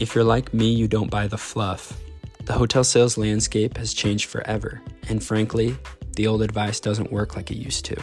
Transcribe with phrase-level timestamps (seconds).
[0.00, 2.00] If you're like me, you don't buy the fluff.
[2.46, 5.76] The hotel sales landscape has changed forever, and frankly,
[6.16, 7.96] the old advice doesn't work like it used to.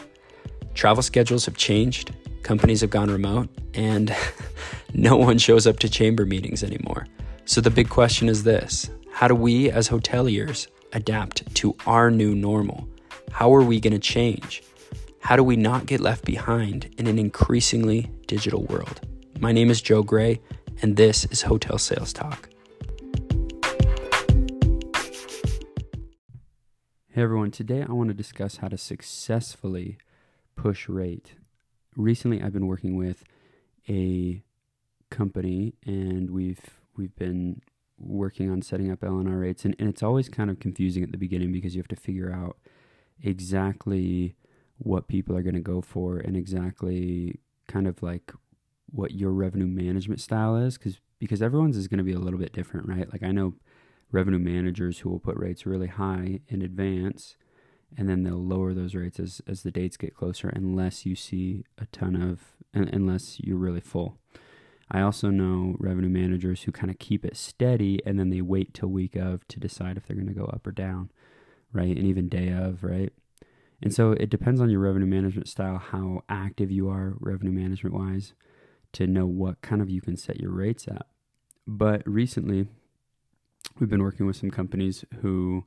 [0.73, 4.15] Travel schedules have changed, companies have gone remote, and
[4.93, 7.07] no one shows up to chamber meetings anymore.
[7.43, 12.33] So the big question is this How do we as hoteliers adapt to our new
[12.33, 12.87] normal?
[13.31, 14.63] How are we going to change?
[15.19, 19.01] How do we not get left behind in an increasingly digital world?
[19.39, 20.39] My name is Joe Gray,
[20.81, 22.49] and this is Hotel Sales Talk.
[27.09, 29.97] Hey everyone, today I want to discuss how to successfully
[30.55, 31.33] push rate.
[31.95, 33.23] Recently I've been working with
[33.89, 34.43] a
[35.09, 36.61] company and we've
[36.95, 37.61] we've been
[37.97, 41.17] working on setting up LNR rates and, and it's always kind of confusing at the
[41.17, 42.57] beginning because you have to figure out
[43.21, 44.35] exactly
[44.77, 48.33] what people are going to go for and exactly kind of like
[48.91, 52.39] what your revenue management style is because because everyone's is going to be a little
[52.39, 53.11] bit different right?
[53.11, 53.53] Like i know
[54.11, 57.37] revenue managers who will put rates really high in advance
[57.97, 61.63] and then they'll lower those rates as, as the dates get closer unless you see
[61.77, 62.39] a ton of
[62.73, 64.17] unless you're really full.
[64.89, 68.73] I also know revenue managers who kind of keep it steady and then they wait
[68.73, 71.09] till week of to decide if they're going to go up or down
[71.73, 71.95] right?
[71.95, 73.11] And even day of right?
[73.81, 77.95] And so it depends on your revenue management style, how active you are revenue management
[77.95, 78.33] wise,
[78.93, 81.05] to know what kind of you can set your rates at.
[81.67, 82.67] But recently,
[83.79, 85.65] we've been working with some companies who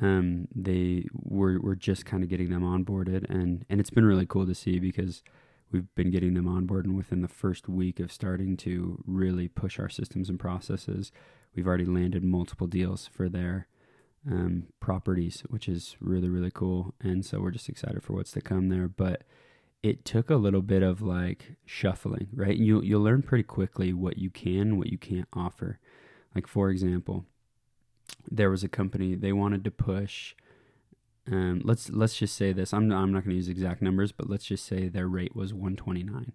[0.00, 4.26] um, they were were just kind of getting them onboarded, and and it's been really
[4.26, 5.22] cool to see because
[5.72, 9.48] we've been getting them on board, and within the first week of starting to really
[9.48, 11.12] push our systems and processes,
[11.54, 13.68] we've already landed multiple deals for their
[14.30, 16.94] um, properties, which is really, really cool.
[17.00, 18.88] And so we're just excited for what's to come there.
[18.88, 19.22] But
[19.82, 22.56] it took a little bit of like shuffling, right?
[22.56, 25.78] You, you'll learn pretty quickly what you can, what you can't offer.
[26.34, 27.24] Like, for example,
[28.30, 30.34] there was a company, they wanted to push.
[31.30, 32.72] Um, let's let's just say this.
[32.72, 35.52] I'm I'm not going to use exact numbers, but let's just say their rate was
[35.52, 36.32] 129,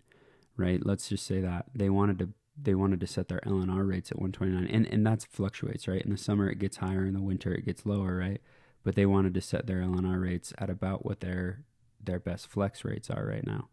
[0.58, 0.86] right?
[0.86, 2.30] Let's just say that they wanted to
[2.62, 6.12] they wanted to set their LNR rates at 129 and and that fluctuates right in
[6.12, 8.42] the summer it gets higher in the winter it gets lower right
[8.84, 11.64] but they wanted to set their LNR rates at about what their
[12.06, 13.70] their best flex rates are right now.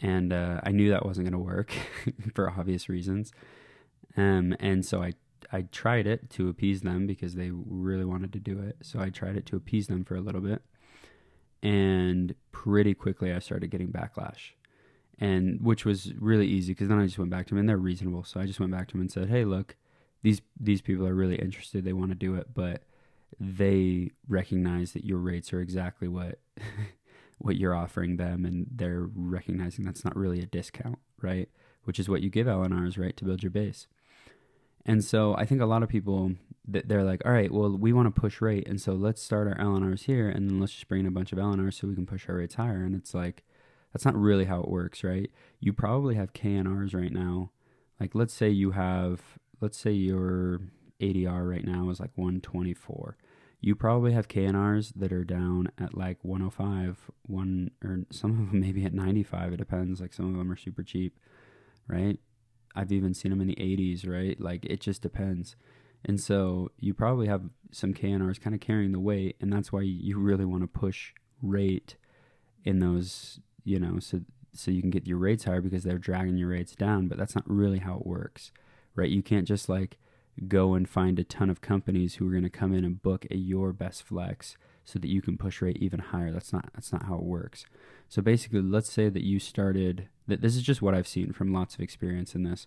[0.00, 1.72] And uh, I knew that wasn't going to work
[2.34, 3.32] for obvious reasons.
[4.16, 5.12] Um and so I
[5.52, 8.76] I tried it to appease them because they really wanted to do it.
[8.82, 10.62] So I tried it to appease them for a little bit.
[11.62, 14.52] And pretty quickly I started getting backlash.
[15.18, 17.76] And which was really easy because then I just went back to them and they're
[17.76, 18.24] reasonable.
[18.24, 19.76] So I just went back to them and said, "Hey, look,
[20.22, 21.84] these these people are really interested.
[21.84, 22.82] They want to do it, but
[23.40, 26.38] they recognize that your rates are exactly what
[27.38, 31.48] what you're offering them, and they're recognizing that's not really a discount, right?
[31.84, 33.86] Which is what you give LNRs, right, to build your base."
[34.84, 36.32] And so I think a lot of people
[36.68, 39.48] that they're like, all right, well, we want to push rate, and so let's start
[39.48, 41.94] our LNRs here, and then let's just bring in a bunch of LNRs so we
[41.94, 42.84] can push our rates higher.
[42.84, 43.44] And it's like,
[43.92, 45.30] that's not really how it works, right?
[45.58, 47.50] You probably have KNRs right now.
[47.98, 50.60] Like let's say you have let's say your
[51.00, 53.16] ADR right now is like 124.
[53.66, 58.60] You probably have KNRs that are down at like 105, one or some of them
[58.60, 59.54] maybe at 95.
[59.54, 60.00] It depends.
[60.00, 61.18] Like some of them are super cheap,
[61.88, 62.20] right?
[62.76, 64.40] I've even seen them in the 80s, right?
[64.40, 65.56] Like it just depends.
[66.04, 69.80] And so you probably have some KNRs kind of carrying the weight, and that's why
[69.80, 71.12] you really want to push
[71.42, 71.96] rate
[72.64, 74.20] in those you know, so
[74.52, 77.34] so you can get your rates higher because they're dragging your rates down, but that's
[77.34, 78.52] not really how it works.
[78.94, 79.10] Right?
[79.10, 79.98] You can't just like
[80.48, 83.26] go and find a ton of companies who are going to come in and book
[83.30, 86.32] a your best flex so that you can push rate even higher.
[86.32, 87.64] That's not that's not how it works.
[88.08, 91.52] So basically, let's say that you started that this is just what I've seen from
[91.52, 92.66] lots of experience in this.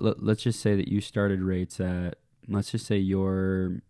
[0.00, 2.18] L- let's just say that you started rates at
[2.48, 3.82] let's just say your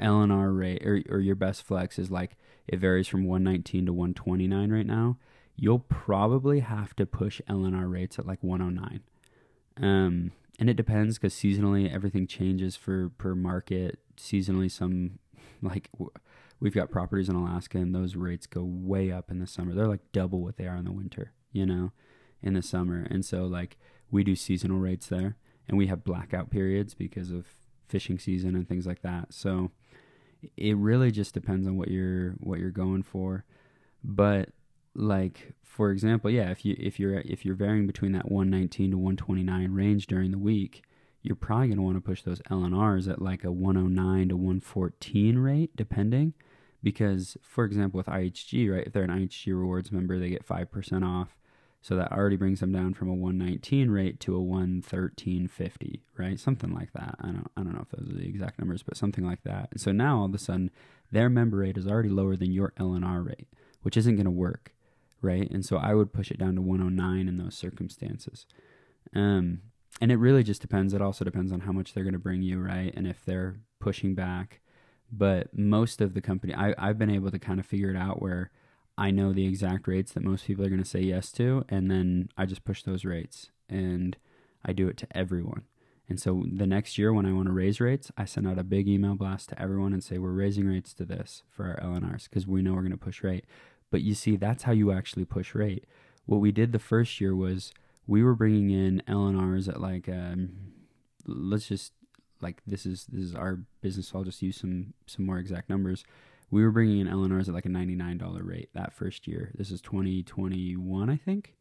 [0.00, 2.36] LNR rate or, or your best flex is like
[2.68, 5.16] it varies from 119 to 129 right now
[5.56, 9.00] you'll probably have to push LNR rates at like 109.
[9.78, 13.98] Um, and it depends because seasonally everything changes for per market.
[14.16, 15.18] Seasonally, some
[15.62, 15.90] like
[16.60, 19.74] we've got properties in Alaska and those rates go way up in the summer.
[19.74, 21.92] They're like double what they are in the winter, you know,
[22.42, 23.06] in the summer.
[23.10, 23.76] And so like
[24.10, 25.36] we do seasonal rates there
[25.68, 27.46] and we have blackout periods because of
[27.88, 29.32] fishing season and things like that.
[29.34, 29.70] So
[30.56, 33.44] it really just depends on what you're what you're going for.
[34.02, 34.50] But
[34.96, 38.96] like for example, yeah, if you if you're if you're varying between that 119 to
[38.96, 40.82] 129 range during the week,
[41.22, 45.38] you're probably going to want to push those LNRs at like a 109 to 114
[45.38, 46.32] rate, depending.
[46.82, 51.04] Because, for example, with IHG, right, if they're an IHG rewards member, they get 5%
[51.04, 51.36] off.
[51.82, 56.38] So that already brings them down from a 119 rate to a 113.50, right?
[56.38, 57.16] Something like that.
[57.20, 59.70] I don't I don't know if those are the exact numbers, but something like that.
[59.76, 60.70] So now all of a sudden
[61.12, 63.48] their member rate is already lower than your LNR rate,
[63.82, 64.72] which isn't going to work,
[65.26, 65.50] right?
[65.50, 68.46] And so I would push it down to 109 in those circumstances.
[69.14, 69.60] Um,
[70.00, 70.94] and it really just depends.
[70.94, 72.92] It also depends on how much they're going to bring you, right?
[72.96, 74.60] And if they're pushing back.
[75.12, 78.20] But most of the company, I, I've been able to kind of figure it out
[78.20, 78.50] where
[78.98, 81.90] I know the exact rates that most people are going to say yes to, and
[81.90, 84.16] then I just push those rates and
[84.64, 85.62] I do it to everyone.
[86.08, 88.64] And so the next year, when I want to raise rates, I send out a
[88.64, 92.28] big email blast to everyone and say, We're raising rates to this for our LNRs
[92.28, 93.44] because we know we're going to push rate.
[93.90, 95.84] But you see, that's how you actually push rate.
[96.26, 97.72] What we did the first year was
[98.06, 100.50] we were bringing in LNRs at like, um,
[101.24, 101.92] let's just
[102.42, 104.08] like this is this is our business.
[104.08, 106.04] So I'll just use some some more exact numbers
[106.50, 109.50] we were bringing in LNRs at like a $99 rate that first year.
[109.56, 111.54] This is 2021, I think,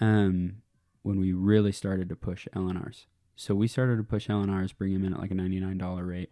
[0.00, 0.56] um,
[1.02, 3.06] when we really started to push LNRs.
[3.36, 6.30] So we started to push LNRs, bring them in at like a $99 rate,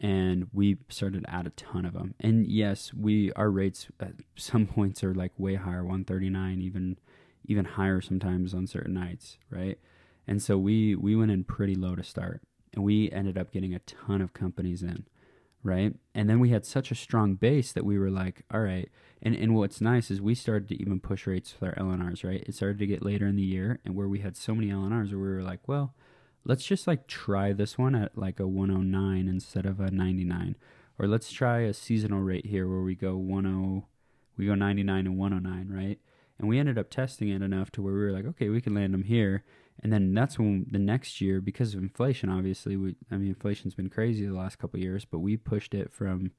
[0.00, 2.14] and we started to add a ton of them.
[2.20, 6.98] And yes, we our rates at some points are like way higher, 139, even
[7.44, 9.78] even higher sometimes on certain nights, right?
[10.26, 12.42] And so we we went in pretty low to start,
[12.74, 15.06] and we ended up getting a ton of companies in
[15.62, 15.94] right?
[16.14, 18.88] And then we had such a strong base that we were like, all right.
[19.22, 22.44] And and what's nice is we started to even push rates with our LNRs, right?
[22.46, 25.10] It started to get later in the year and where we had so many LNRs
[25.10, 25.94] where we were like, well,
[26.44, 30.56] let's just like try this one at like a 109 instead of a 99.
[30.98, 33.84] Or let's try a seasonal rate here where we go 10
[34.36, 35.98] we go 99 and 109, right?
[36.38, 38.74] And we ended up testing it enough to where we were like, okay, we can
[38.74, 39.44] land them here.
[39.80, 43.74] And then that's when the next year, because of inflation, obviously, we I mean, inflation's
[43.74, 46.32] been crazy the last couple years, but we pushed it from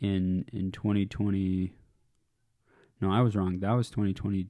[0.00, 1.72] in in 2020.
[3.00, 3.60] No, I was wrong.
[3.60, 4.48] That was 2020.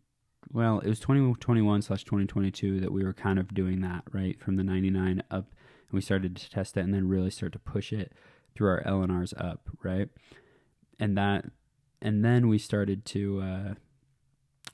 [0.52, 4.56] Well, it was 2021 slash 2022 that we were kind of doing that right from
[4.56, 5.46] the 99 up,
[5.88, 8.12] and we started to test it, and then really start to push it
[8.54, 10.08] through our LNRs up, right?
[10.98, 11.46] And that,
[12.00, 13.40] and then we started to.
[13.40, 13.74] Uh,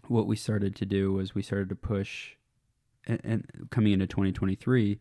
[0.08, 2.32] what we started to do was we started to push
[3.06, 4.98] and, and coming into 2023,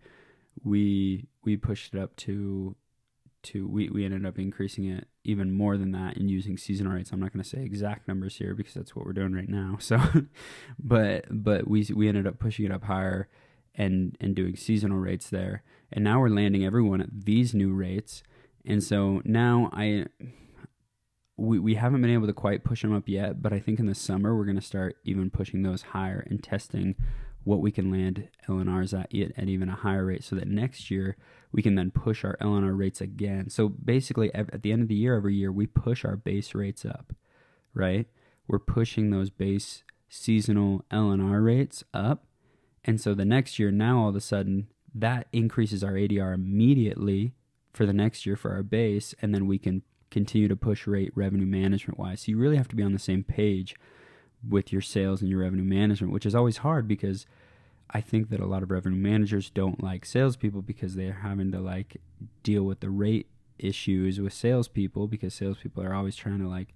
[0.64, 2.76] we we pushed it up to
[3.44, 7.12] to we, we ended up increasing it even more than that and using seasonal rates.
[7.12, 9.78] I'm not going to say exact numbers here because that's what we're doing right now.
[9.92, 10.00] So,
[10.80, 13.28] but but we we ended up pushing it up higher
[13.76, 15.64] and and doing seasonal rates there.
[15.92, 18.24] And now we're landing everyone at these new rates.
[18.66, 20.06] And so now I
[21.38, 23.88] we, we haven't been able to quite push them up yet, but I think in
[23.88, 26.96] the summer we're going to start even pushing those higher and testing
[27.44, 31.18] what we can land LNRs at, at even a higher rate so that next year
[31.52, 33.50] we can then push our LNR rates again.
[33.50, 36.86] So basically, at the end of the year, every year, we push our base rates
[36.86, 37.14] up,
[37.74, 38.08] right?
[38.48, 42.26] We're pushing those base seasonal LNR rates up.
[42.86, 47.34] And so the next year, now all of a sudden, that increases our ADR immediately
[47.74, 49.16] for the next year for our base.
[49.22, 52.22] And then we can continue to push rate revenue management wise.
[52.22, 53.76] So you really have to be on the same page
[54.48, 57.26] with your sales and your revenue management, which is always hard because
[57.90, 61.60] I think that a lot of revenue managers don't like salespeople because they're having to
[61.60, 61.98] like
[62.44, 63.28] deal with the rate
[63.60, 66.74] issues with salespeople because salespeople are always trying to like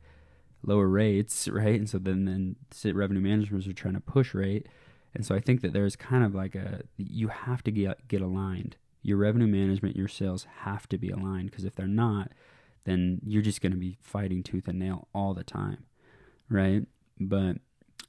[0.64, 1.76] lower rates, right?
[1.76, 2.56] And so then then
[2.94, 4.68] revenue managers are trying to push rate,
[5.14, 8.22] and so I think that there's kind of like a you have to get get
[8.22, 8.76] aligned.
[9.02, 12.32] Your revenue management, your sales have to be aligned because if they're not,
[12.86, 15.86] then you're just going to be fighting tooth and nail all the time,
[16.50, 16.88] right?
[17.20, 17.58] But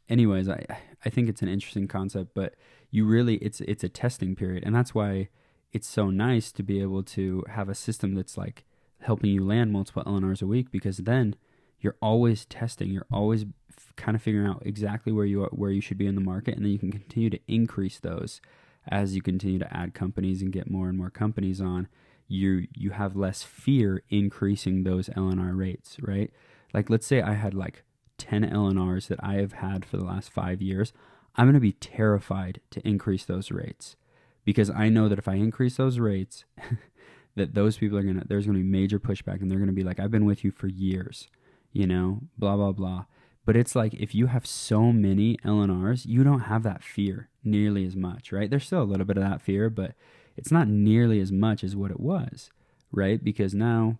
[0.08, 0.64] anyways, I
[1.04, 2.54] I think it's an interesting concept, but
[2.90, 5.28] you really it's it's a testing period, and that's why
[5.72, 8.64] it's so nice to be able to have a system that's like
[9.00, 11.36] helping you land multiple LNRs a week because then
[11.80, 15.70] you're always testing, you're always f- kind of figuring out exactly where you are, where
[15.70, 18.40] you should be in the market, and then you can continue to increase those
[18.88, 21.88] as you continue to add companies and get more and more companies on.
[22.28, 26.32] You you have less fear increasing those LNR rates, right?
[26.74, 27.84] Like let's say I had like
[28.18, 30.92] 10 LNRs that I have had for the last five years,
[31.36, 33.96] I'm going to be terrified to increase those rates
[34.44, 36.44] because I know that if I increase those rates,
[37.36, 39.68] that those people are going to, there's going to be major pushback and they're going
[39.68, 41.28] to be like, I've been with you for years,
[41.72, 43.04] you know, blah, blah, blah.
[43.44, 47.84] But it's like if you have so many LNRs, you don't have that fear nearly
[47.84, 48.50] as much, right?
[48.50, 49.92] There's still a little bit of that fear, but
[50.36, 52.50] it's not nearly as much as what it was,
[52.90, 53.22] right?
[53.22, 53.98] Because now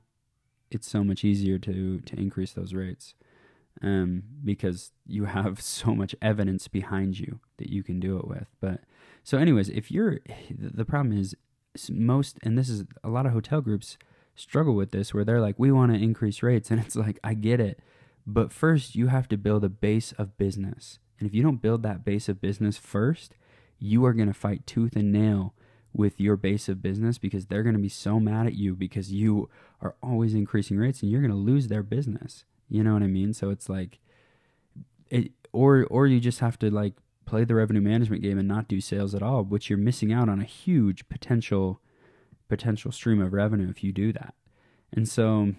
[0.71, 3.15] it's so much easier to to increase those rates
[3.83, 8.47] um, because you have so much evidence behind you that you can do it with.
[8.61, 8.81] But
[9.23, 11.35] so, anyways, if you're the problem is
[11.91, 13.99] most, and this is a lot of hotel groups
[14.35, 17.35] struggle with this where they're like, we want to increase rates, and it's like, I
[17.35, 17.81] get it,
[18.27, 20.99] but first you have to build a base of business.
[21.19, 23.37] And if you don't build that base of business first,
[23.79, 25.55] you are going to fight tooth and nail
[25.93, 29.13] with your base of business because they're going to be so mad at you because
[29.13, 29.49] you
[29.81, 32.45] are always increasing rates and you're going to lose their business.
[32.69, 33.33] You know what I mean?
[33.33, 33.99] So it's like
[35.11, 36.95] it or or you just have to like
[37.25, 40.29] play the revenue management game and not do sales at all, which you're missing out
[40.29, 41.81] on a huge potential
[42.49, 44.35] potential stream of revenue if you do that.
[44.93, 45.55] And so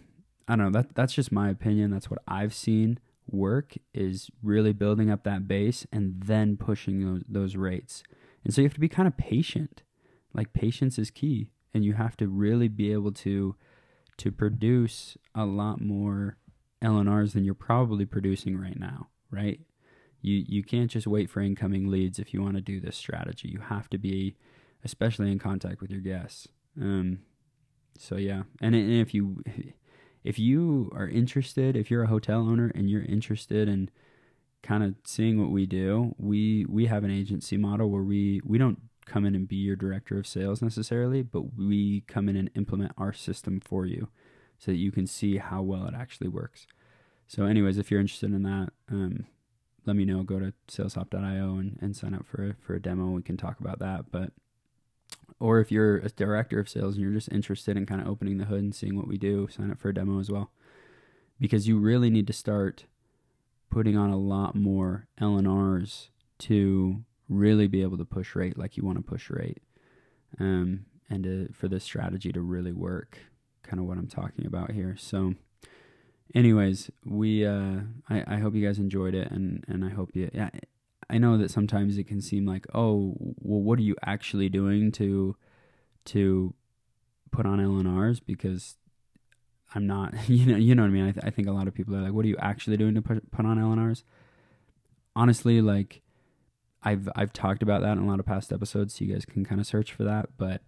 [0.47, 1.91] I don't know, that that's just my opinion.
[1.91, 2.99] That's what I've seen
[3.29, 8.03] work is really building up that base and then pushing those, those rates.
[8.43, 9.83] And so you have to be kind of patient.
[10.33, 13.55] Like patience is key and you have to really be able to
[14.17, 16.37] to produce a lot more
[16.83, 19.59] LNRs than you're probably producing right now, right?
[20.21, 23.49] You you can't just wait for incoming leads if you want to do this strategy.
[23.49, 24.35] You have to be
[24.83, 26.47] especially in contact with your guests.
[26.79, 27.19] Um
[27.97, 28.43] so yeah.
[28.61, 29.43] And, and if you
[30.23, 33.89] if you are interested, if you're a hotel owner and you're interested in
[34.63, 38.57] kind of seeing what we do, we we have an agency model where we we
[38.57, 42.49] don't come in and be your director of sales necessarily, but we come in and
[42.55, 44.09] implement our system for you
[44.57, 46.67] so that you can see how well it actually works.
[47.27, 49.25] So, anyways, if you're interested in that, um,
[49.85, 50.23] let me know.
[50.23, 53.07] Go to saleshop.io and, and sign up for a, for a demo.
[53.07, 54.11] We can talk about that.
[54.11, 54.31] But
[55.39, 58.37] or if you're a director of sales and you're just interested in kind of opening
[58.37, 60.51] the hood and seeing what we do, sign up for a demo as well.
[61.39, 62.85] Because you really need to start
[63.69, 66.07] putting on a lot more LNRs
[66.39, 69.61] to really be able to push rate like you want to push rate.
[70.39, 73.19] Um, and to, for this strategy to really work,
[73.67, 74.95] kind of what I'm talking about here.
[74.97, 75.35] So,
[76.33, 80.29] anyways, we uh, I, I hope you guys enjoyed it, and and I hope you
[80.33, 80.49] yeah
[81.09, 84.91] I know that sometimes it can seem like, oh, well, what are you actually doing
[84.93, 85.35] to
[86.05, 86.53] to
[87.31, 88.19] put on LNRs?
[88.25, 88.75] Because
[89.73, 91.07] I'm not, you know, you know what I mean.
[91.07, 92.95] I, th- I think a lot of people are like, what are you actually doing
[92.95, 94.03] to put put on LNRs?
[95.15, 96.01] Honestly, like
[96.83, 99.45] I've I've talked about that in a lot of past episodes, so you guys can
[99.45, 100.29] kind of search for that.
[100.37, 100.61] But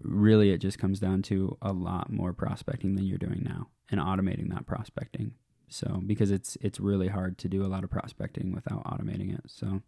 [0.00, 4.00] really, it just comes down to a lot more prospecting than you're doing now, and
[4.00, 5.32] automating that prospecting.
[5.68, 9.42] So because it's it's really hard to do a lot of prospecting without automating it.
[9.46, 9.82] So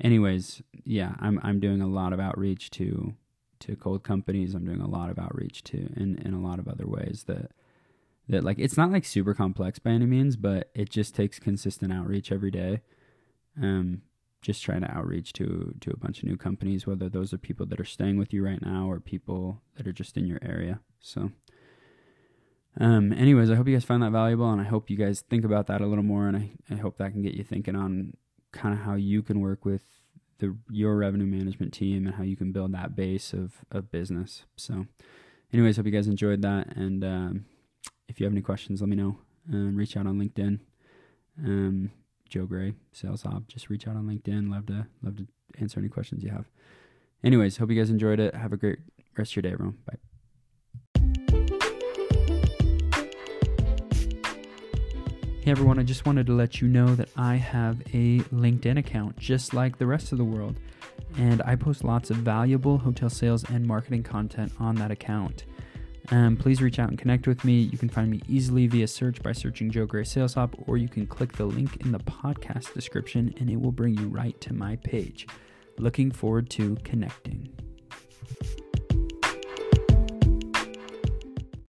[0.00, 3.14] anyways, yeah, I'm I'm doing a lot of outreach to
[3.60, 4.54] to cold companies.
[4.54, 7.52] I'm doing a lot of outreach to in, in a lot of other ways that
[8.28, 11.92] that like it's not like super complex by any means, but it just takes consistent
[11.92, 12.80] outreach every day.
[13.60, 14.02] Um
[14.42, 17.66] just trying to outreach to to a bunch of new companies, whether those are people
[17.66, 20.80] that are staying with you right now or people that are just in your area.
[21.00, 21.30] So
[22.78, 25.44] um, anyways, I hope you guys find that valuable, and I hope you guys think
[25.44, 28.14] about that a little more, and I, I hope that can get you thinking on
[28.52, 29.82] kind of how you can work with
[30.38, 34.44] the your revenue management team and how you can build that base of of business.
[34.56, 34.86] So,
[35.52, 37.46] anyways, hope you guys enjoyed that, and um,
[38.08, 39.18] if you have any questions, let me know.
[39.50, 40.60] Um, reach out on LinkedIn.
[41.42, 41.90] Um,
[42.28, 43.46] Joe Gray, Sales Hop.
[43.48, 44.50] Just reach out on LinkedIn.
[44.50, 45.26] Love to love to
[45.58, 46.46] answer any questions you have.
[47.24, 48.34] Anyways, hope you guys enjoyed it.
[48.34, 48.78] Have a great
[49.16, 49.78] rest of your day, everyone.
[49.86, 49.96] Bye.
[55.46, 59.16] Hey everyone, I just wanted to let you know that I have a LinkedIn account
[59.16, 60.56] just like the rest of the world,
[61.16, 65.44] and I post lots of valuable hotel sales and marketing content on that account.
[66.10, 67.60] Um, please reach out and connect with me.
[67.60, 70.88] You can find me easily via search by searching Joe Gray Sales Hop, or you
[70.88, 74.54] can click the link in the podcast description and it will bring you right to
[74.54, 75.26] my page.
[75.78, 77.52] Looking forward to connecting.